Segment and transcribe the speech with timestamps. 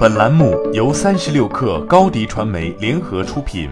[0.00, 3.68] 本栏目由三十六氪高低传媒联合出品。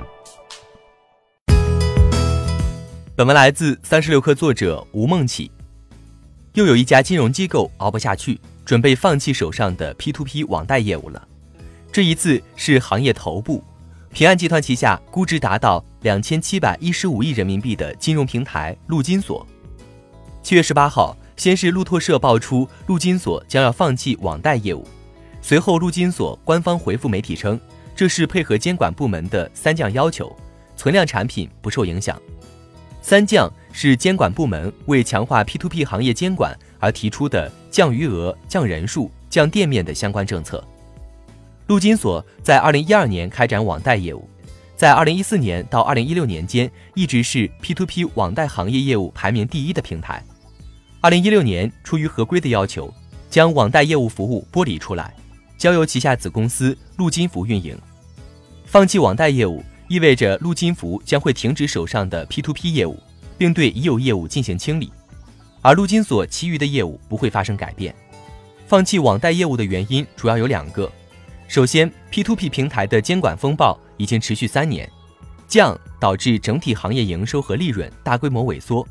[3.16, 5.50] 本文来自三十六氪作者吴梦起。
[6.52, 11.26] 又有一家金融机构熬不下去，准备放弃手上的 P2P 网贷业务了。
[11.90, 13.64] 这一次是行业头部，
[14.12, 19.46] 平安集团旗下估值达到两千七百一十五亿人民币的金融平台陆金所。
[20.42, 24.86] 七月十八号，先是路透社爆出陆金所将要放弃网贷业务，
[25.40, 27.58] 随后陆金所官方回复媒体称，
[27.94, 30.34] 这是配合监管部门的三降要求，
[30.76, 32.20] 存量产品不受影响。
[33.00, 40.62] 三降是监管部门为强化 P2P 行业监管而提出的降余额、降人数、降店面的相关政策。
[41.68, 44.28] 陆金所在2012年开展网贷业务，
[44.76, 50.22] 在2014年到2016年间一直是 P2P 网贷行业业务排名第一的平台。
[51.02, 52.92] 2016年，出于合规的要求，
[53.30, 55.14] 将网贷业务服务剥离出来，
[55.58, 57.76] 交由旗下子公司陆金服运营。
[58.64, 59.62] 放弃网贷业务。
[59.88, 63.02] 意味着陆金服将会停止手上的 P2P 业务，
[63.38, 64.92] 并对已有业务进行清理，
[65.62, 67.94] 而陆金所其余的业务不会发生改变。
[68.66, 70.92] 放弃网贷业务的原因主要有两个：
[71.48, 74.86] 首先，P2P 平台的监管风暴已经持续三年，
[75.46, 78.86] 降导致整体行业营收和利润大规模萎缩。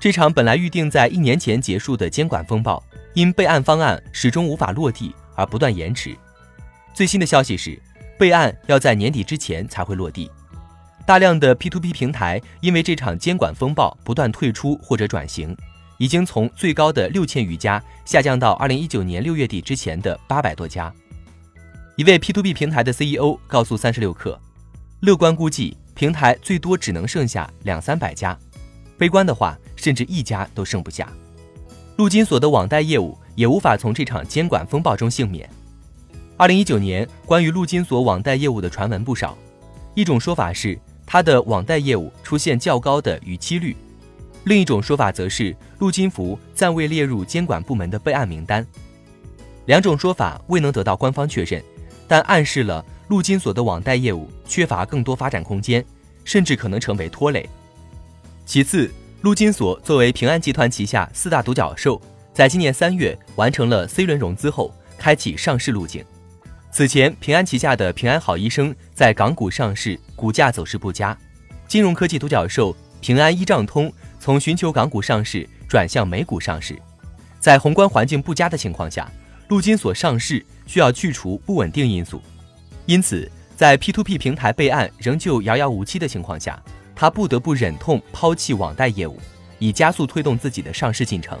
[0.00, 2.82] 这场本来预定在一年前结束的监管风暴，
[3.14, 6.14] 因备案方案始终无法落地而不断延迟。
[6.92, 7.80] 最新的消息是，
[8.18, 10.30] 备案要在年底之前才会落地。
[11.06, 15.56] 大量的 P2P 平台因为这场监管风暴不断退出或者转型，
[15.96, 20.92] 已经从最高的六千余家下降到二零一九年六月底之前的八百多家。
[21.96, 24.38] 一位 P2P 平台的 CEO 告诉三十六氪，
[25.00, 28.38] 乐观估计平台最多只能剩下两三百家，
[28.98, 31.08] 悲观的话甚至一家都剩不下。
[31.96, 35.48] 陆金所的网贷业务也无法从这场监管风暴中幸免。
[36.36, 39.34] 二零一九年关于陆金所网贷业务的传闻不少，
[39.94, 40.78] 一种说法是。
[41.06, 43.74] 它的网贷业务出现较高的逾期率，
[44.44, 48.64] 另一种说法则是陆金服暂未列入监管部门的备案名单。
[49.66, 51.60] 两种说法未能得到官方确认，
[52.06, 55.84] 但暗示了陆金所的网贷业务缺乏更多发展空间，
[56.24, 57.48] 甚至可能成为拖累。
[58.46, 58.88] 其次，
[59.22, 62.00] 陆金所作为平安集团旗下四大独角兽，
[62.40, 66.02] 在今年三月完成了 C 轮融资后，开启上市路径。
[66.70, 71.14] 此前，平安旗下的平安好医生在港股上市，股价走势不佳。
[71.68, 76.80] 金融科技独角兽平安一账通从寻求港股上市转向美股上市。
[77.38, 79.12] 在宏观环境不佳的情况下，
[79.48, 82.22] 陆金所上市需要去除不稳定因素，
[82.86, 86.58] 因此在 P2P 平台备案仍旧遥遥无期的情况下，
[86.96, 89.20] 他不得不忍痛抛弃网贷业务，
[89.58, 91.38] 以加速推动自己的上市进程。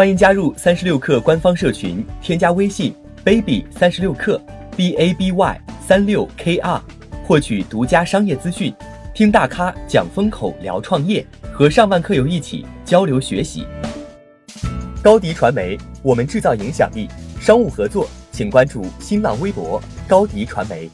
[0.00, 4.40] 欢迎加入三十六氪官方社群，添加微信 baby 三十六氪
[4.74, 6.80] b a b y 三六 k r，
[7.26, 8.74] 获取独家商业资讯，
[9.12, 11.22] 听大咖讲风口，聊创业，
[11.52, 13.66] 和上万客友一起交流学习。
[15.02, 17.06] 高迪传媒，我们制造影响力。
[17.38, 19.78] 商务合作，请关注新浪微博
[20.08, 20.88] 高迪传媒。